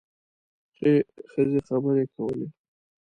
[1.33, 2.47] ښځې خبرې کولې.